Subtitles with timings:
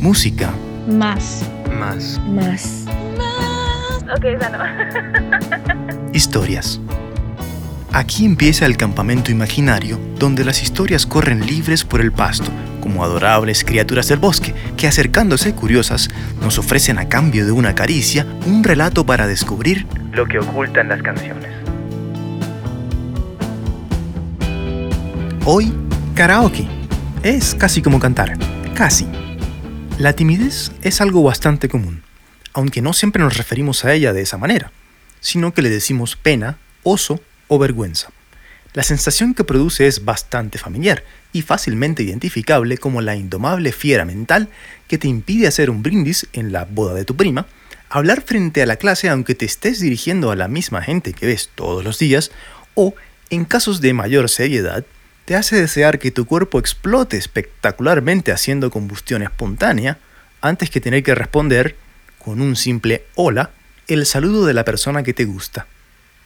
[0.00, 0.50] Música.
[0.88, 1.44] Más.
[1.78, 2.18] Más.
[2.26, 2.86] Más.
[4.16, 6.12] Ok, esa no.
[6.14, 6.80] Historias.
[7.92, 12.50] Aquí empieza el campamento imaginario, donde las historias corren libres por el pasto,
[12.80, 16.08] como adorables criaturas del bosque, que acercándose curiosas,
[16.40, 21.02] nos ofrecen a cambio de una caricia un relato para descubrir lo que ocultan las
[21.02, 21.50] canciones.
[25.44, 25.70] Hoy,
[26.14, 26.66] karaoke.
[27.22, 28.38] Es casi como cantar,
[28.74, 29.06] casi.
[30.00, 32.02] La timidez es algo bastante común,
[32.54, 34.72] aunque no siempre nos referimos a ella de esa manera,
[35.20, 38.08] sino que le decimos pena, oso o vergüenza.
[38.72, 44.48] La sensación que produce es bastante familiar y fácilmente identificable como la indomable fiera mental
[44.88, 47.44] que te impide hacer un brindis en la boda de tu prima,
[47.90, 51.50] hablar frente a la clase aunque te estés dirigiendo a la misma gente que ves
[51.54, 52.30] todos los días,
[52.72, 52.94] o,
[53.28, 54.86] en casos de mayor seriedad,
[55.30, 59.96] te hace desear que tu cuerpo explote espectacularmente haciendo combustión espontánea
[60.40, 61.76] antes que tener que responder,
[62.18, 63.50] con un simple hola,
[63.86, 65.68] el saludo de la persona que te gusta.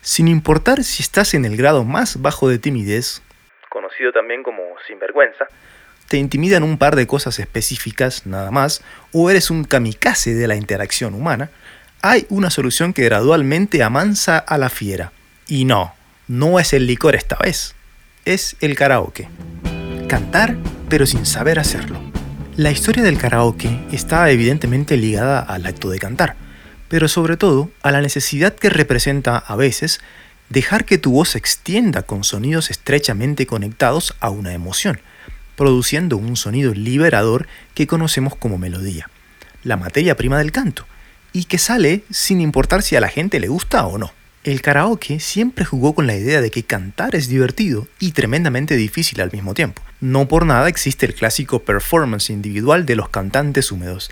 [0.00, 3.20] Sin importar si estás en el grado más bajo de timidez,
[3.68, 5.48] conocido también como sinvergüenza,
[6.08, 10.56] te intimidan un par de cosas específicas nada más, o eres un kamikaze de la
[10.56, 11.50] interacción humana,
[12.00, 15.12] hay una solución que gradualmente amansa a la fiera.
[15.46, 15.94] Y no,
[16.26, 17.73] no es el licor esta vez
[18.24, 19.28] es el karaoke.
[20.08, 20.56] Cantar,
[20.88, 22.00] pero sin saber hacerlo.
[22.56, 26.36] La historia del karaoke está evidentemente ligada al acto de cantar,
[26.88, 30.00] pero sobre todo a la necesidad que representa a veces
[30.50, 35.00] dejar que tu voz se extienda con sonidos estrechamente conectados a una emoción,
[35.56, 39.10] produciendo un sonido liberador que conocemos como melodía,
[39.64, 40.86] la materia prima del canto,
[41.32, 44.12] y que sale sin importar si a la gente le gusta o no.
[44.44, 49.22] El karaoke siempre jugó con la idea de que cantar es divertido y tremendamente difícil
[49.22, 49.80] al mismo tiempo.
[50.02, 54.10] No por nada existe el clásico performance individual de los cantantes húmedos,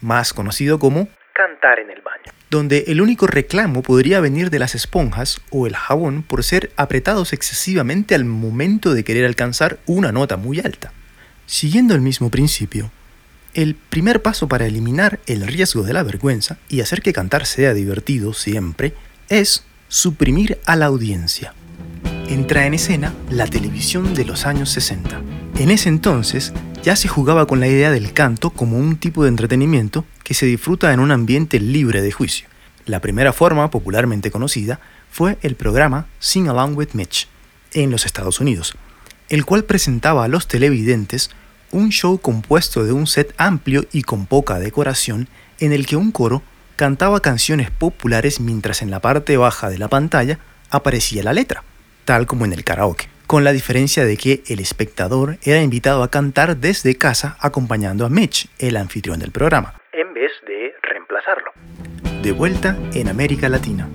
[0.00, 4.74] más conocido como cantar en el baño, donde el único reclamo podría venir de las
[4.74, 10.38] esponjas o el jabón por ser apretados excesivamente al momento de querer alcanzar una nota
[10.38, 10.94] muy alta.
[11.44, 12.90] Siguiendo el mismo principio,
[13.52, 17.74] el primer paso para eliminar el riesgo de la vergüenza y hacer que cantar sea
[17.74, 18.94] divertido siempre
[19.28, 21.54] es suprimir a la audiencia.
[22.28, 25.20] Entra en escena la televisión de los años 60.
[25.58, 26.52] En ese entonces
[26.82, 30.46] ya se jugaba con la idea del canto como un tipo de entretenimiento que se
[30.46, 32.48] disfruta en un ambiente libre de juicio.
[32.86, 34.80] La primera forma popularmente conocida
[35.10, 37.28] fue el programa Sing Along with Mitch
[37.72, 38.74] en los Estados Unidos,
[39.28, 41.30] el cual presentaba a los televidentes
[41.70, 45.28] un show compuesto de un set amplio y con poca decoración
[45.60, 46.42] en el que un coro
[46.76, 50.38] cantaba canciones populares mientras en la parte baja de la pantalla
[50.70, 51.62] aparecía la letra,
[52.04, 56.10] tal como en el karaoke, con la diferencia de que el espectador era invitado a
[56.10, 61.52] cantar desde casa acompañando a Mitch, el anfitrión del programa, en vez de reemplazarlo.
[62.22, 63.88] De vuelta en América Latina.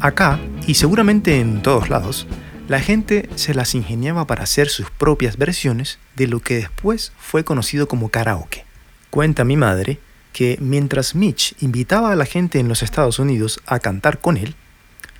[0.00, 2.26] Acá, y seguramente en todos lados,
[2.68, 7.44] la gente se las ingeniaba para hacer sus propias versiones de lo que después fue
[7.44, 8.64] conocido como karaoke.
[9.10, 9.98] Cuenta mi madre
[10.32, 14.54] que mientras Mitch invitaba a la gente en los Estados Unidos a cantar con él,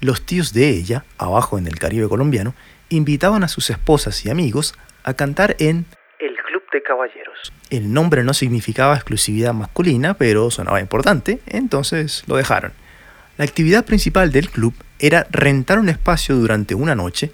[0.01, 2.55] los tíos de ella, abajo en el Caribe colombiano,
[2.89, 5.87] invitaban a sus esposas y amigos a cantar en
[6.19, 7.53] el Club de Caballeros.
[7.71, 12.73] El nombre no significaba exclusividad masculina, pero sonaba importante, entonces lo dejaron.
[13.37, 17.33] La actividad principal del club era rentar un espacio durante una noche,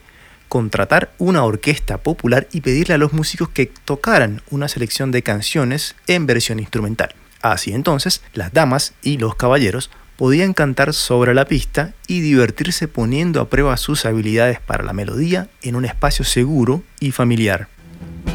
[0.49, 5.97] contratar una orquesta popular y pedirle a los músicos que tocaran una selección de canciones
[6.07, 7.15] en versión instrumental.
[7.53, 13.41] Así entonces, las damas y los caballeros podían cantar sobre la pista y divertirse poniendo
[13.41, 17.69] a prueba sus habilidades para la melodía en un espacio seguro y familiar.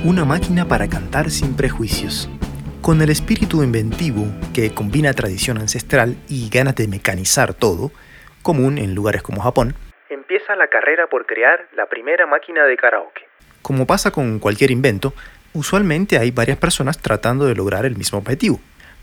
[0.05, 2.29] Una máquina para cantar sin prejuicios.
[2.81, 7.91] Con el espíritu inventivo que combina tradición ancestral y ganas de mecanizar todo,
[8.41, 9.75] común en lugares como Japón,
[10.09, 13.23] empieza la carrera por crear la primera máquina de karaoke.
[13.61, 15.13] Como pasa con cualquier invento,
[15.53, 18.61] usualmente hay varias personas tratando de lograr el mismo objetivo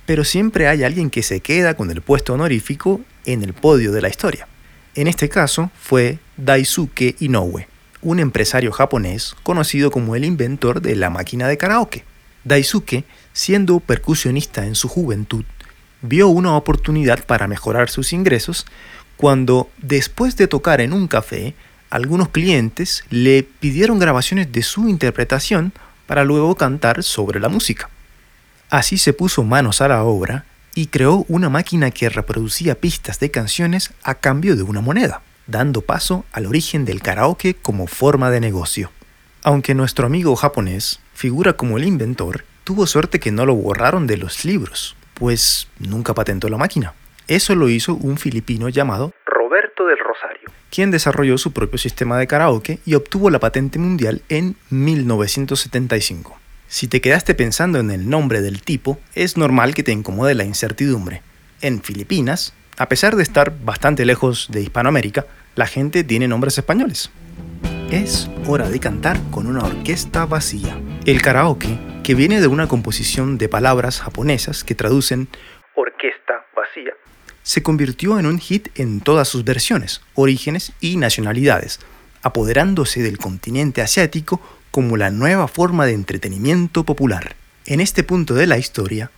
[0.09, 4.01] pero siempre hay alguien que se queda con el puesto honorífico en el podio de
[4.01, 4.49] la historia.
[4.95, 7.69] En este caso fue Daisuke Inoue,
[8.01, 12.05] un empresario japonés conocido como el inventor de la máquina de karaoke.
[12.45, 15.45] Daisuke, siendo percusionista en su juventud,
[16.01, 18.65] vio una oportunidad para mejorar sus ingresos
[19.19, 21.53] cuando, después de tocar en un café,
[21.91, 25.75] algunos clientes le pidieron grabaciones de su interpretación
[26.07, 27.91] para luego cantar sobre la música.
[28.71, 30.45] Así se puso manos a la obra
[30.75, 35.81] y creó una máquina que reproducía pistas de canciones a cambio de una moneda, dando
[35.81, 38.91] paso al origen del karaoke como forma de negocio.
[39.43, 44.19] Aunque nuestro amigo japonés figura como el inventor, Tuvo suerte que no lo borraron de
[44.19, 46.93] los libros, pues nunca patentó la máquina.
[47.27, 52.27] Eso lo hizo un filipino llamado Roberto del Rosario, quien desarrolló su propio sistema de
[52.27, 56.38] karaoke y obtuvo la patente mundial en 1975.
[56.71, 60.45] Si te quedaste pensando en el nombre del tipo, es normal que te incomode la
[60.45, 61.23] incertidumbre.
[61.63, 65.25] En Filipinas, a pesar de estar bastante lejos de Hispanoamérica,
[65.55, 67.11] la gente tiene nombres españoles.
[67.91, 70.79] Es hora de cantar con una orquesta vacía.
[71.07, 75.29] El karaoke, que viene de una composición de palabras japonesas que traducen
[75.75, 76.93] orquesta vacía,
[77.43, 81.81] se convirtió en un hit en todas sus versiones, orígenes y nacionalidades,
[82.23, 87.37] apoderándose del continente asiático como la nueva forma de entretenimiento popular.
[87.67, 89.11] En este punto de la historia,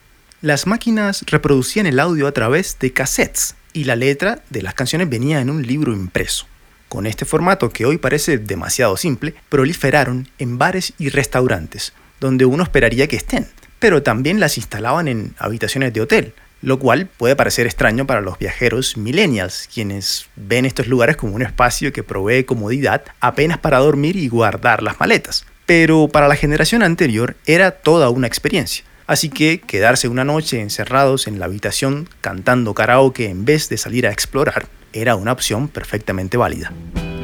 [0.43, 5.09] las máquinas reproducían el audio a través de cassettes y la letra de las canciones
[5.09, 6.47] venía en un libro impreso.
[6.89, 12.65] Con este formato que hoy parece demasiado simple, proliferaron en bares y restaurantes, donde uno
[12.65, 13.47] esperaría que estén,
[13.79, 18.39] pero también las instalaban en habitaciones de hotel, lo cual puede parecer extraño para los
[18.39, 24.17] viajeros millennials, quienes ven estos lugares como un espacio que provee comodidad apenas para dormir
[24.17, 25.45] y guardar las maletas.
[25.67, 28.85] Pero para la generación anterior era toda una experiencia.
[29.07, 34.07] Así que quedarse una noche encerrados en la habitación cantando karaoke en vez de salir
[34.07, 36.73] a explorar era una opción perfectamente válida.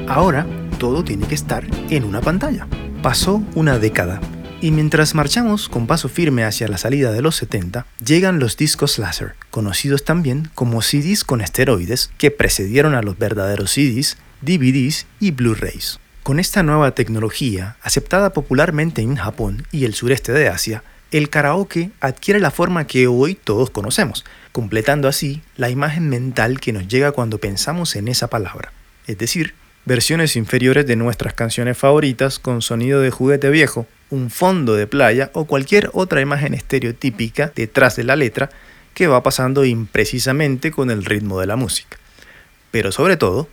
[0.09, 0.47] Ahora
[0.79, 2.67] todo tiene que estar en una pantalla.
[3.03, 4.21] Pasó una década
[4.61, 8.99] y mientras marchamos con paso firme hacia la salida de los 70, llegan los discos
[8.99, 15.33] láser, conocidos también como CDs con esteroides, que precedieron a los verdaderos CDs, DVDs y
[15.33, 16.01] Blu-rays.
[16.23, 20.83] Con esta nueva tecnología, aceptada popularmente en Japón y el sureste de Asia,
[21.13, 26.73] el karaoke adquiere la forma que hoy todos conocemos, completando así la imagen mental que
[26.73, 28.73] nos llega cuando pensamos en esa palabra,
[29.07, 29.55] es decir,
[29.87, 35.31] versiones inferiores de nuestras canciones favoritas con sonido de juguete viejo, un fondo de playa
[35.33, 38.51] o cualquier otra imagen estereotípica detrás de la letra
[38.95, 41.97] que va pasando imprecisamente con el ritmo de la música.
[42.71, 43.49] Pero sobre todo,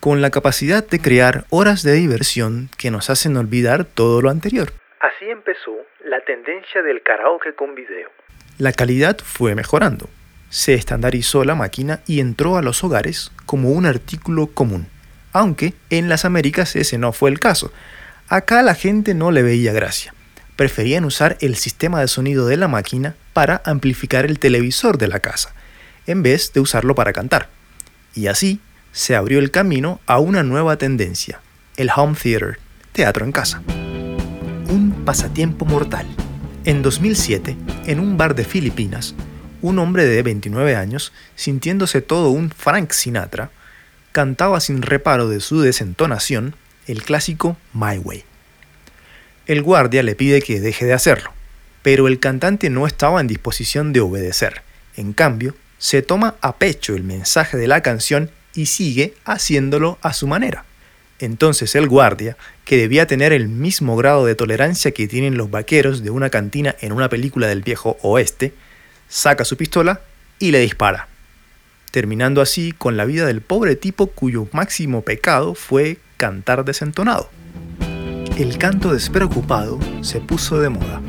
[0.00, 4.72] con la capacidad de crear horas de diversión que nos hacen olvidar todo lo anterior.
[5.00, 8.10] Así empezó la tendencia del karaoke con video.
[8.58, 10.08] La calidad fue mejorando
[10.50, 14.88] se estandarizó la máquina y entró a los hogares como un artículo común,
[15.32, 17.72] aunque en las Américas ese no fue el caso.
[18.28, 20.14] Acá la gente no le veía gracia.
[20.56, 25.20] Preferían usar el sistema de sonido de la máquina para amplificar el televisor de la
[25.20, 25.54] casa,
[26.06, 27.48] en vez de usarlo para cantar.
[28.14, 28.60] Y así
[28.92, 31.40] se abrió el camino a una nueva tendencia,
[31.76, 32.58] el home theater,
[32.92, 33.62] teatro en casa.
[34.68, 36.06] Un pasatiempo mortal.
[36.64, 37.56] En 2007,
[37.86, 39.14] en un bar de Filipinas,
[39.62, 43.50] un hombre de 29 años, sintiéndose todo un Frank Sinatra,
[44.12, 46.54] cantaba sin reparo de su desentonación
[46.86, 48.24] el clásico My Way.
[49.46, 51.32] El guardia le pide que deje de hacerlo,
[51.82, 54.62] pero el cantante no estaba en disposición de obedecer.
[54.96, 60.12] En cambio, se toma a pecho el mensaje de la canción y sigue haciéndolo a
[60.12, 60.64] su manera.
[61.20, 66.02] Entonces el guardia, que debía tener el mismo grado de tolerancia que tienen los vaqueros
[66.02, 68.54] de una cantina en una película del viejo oeste,
[69.08, 70.00] saca su pistola
[70.38, 71.08] y le dispara,
[71.90, 77.30] terminando así con la vida del pobre tipo cuyo máximo pecado fue cantar desentonado.
[78.38, 81.00] El canto despreocupado se puso de moda.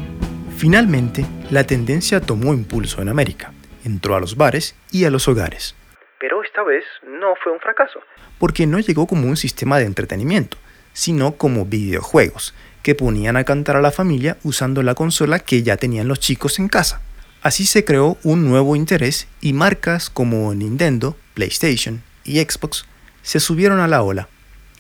[0.58, 5.76] Finalmente, la tendencia tomó impulso en América, entró a los bares y a los hogares.
[6.20, 8.00] Pero esta vez no fue un fracaso,
[8.38, 10.58] porque no llegó como un sistema de entretenimiento,
[10.94, 15.78] sino como videojuegos, que ponían a cantar a la familia usando la consola que ya
[15.78, 17.02] tenían los chicos en casa.
[17.42, 22.86] Así se creó un nuevo interés y marcas como Nintendo, PlayStation y Xbox
[23.24, 24.28] se subieron a la ola.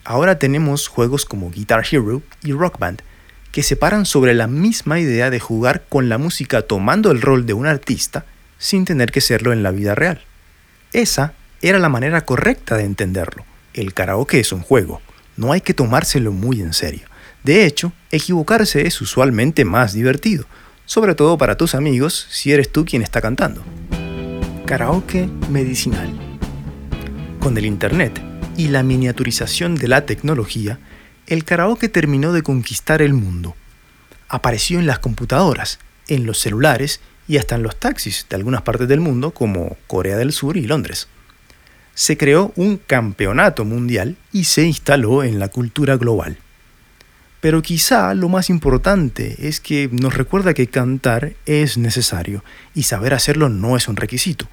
[0.03, 3.01] Ahora tenemos juegos como Guitar Hero y Rock Band
[3.51, 7.45] que se paran sobre la misma idea de jugar con la música tomando el rol
[7.45, 8.25] de un artista
[8.59, 10.21] sin tener que serlo en la vida real.
[10.93, 13.43] Esa era la manera correcta de entenderlo.
[13.73, 15.01] El karaoke es un juego,
[15.35, 17.07] no hay que tomárselo muy en serio.
[17.43, 20.45] De hecho, equivocarse es usualmente más divertido,
[20.85, 23.63] sobre todo para tus amigos si eres tú quien está cantando.
[24.65, 26.09] Karaoke medicinal.
[27.39, 28.21] Con el Internet
[28.57, 30.79] y la miniaturización de la tecnología,
[31.27, 33.55] el karaoke terminó de conquistar el mundo.
[34.27, 38.87] Apareció en las computadoras, en los celulares y hasta en los taxis de algunas partes
[38.87, 41.07] del mundo como Corea del Sur y Londres.
[41.93, 46.37] Se creó un campeonato mundial y se instaló en la cultura global.
[47.41, 52.43] Pero quizá lo más importante es que nos recuerda que cantar es necesario
[52.75, 54.45] y saber hacerlo no es un requisito.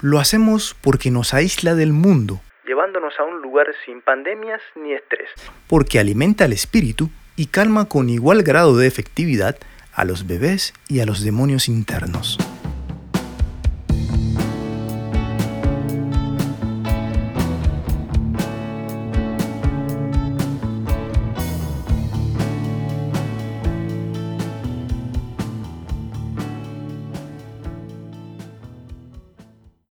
[0.00, 5.28] Lo hacemos porque nos aísla del mundo, llevándonos a un lugar sin pandemias ni estrés.
[5.66, 9.56] Porque alimenta el espíritu y calma con igual grado de efectividad
[9.92, 12.38] a los bebés y a los demonios internos.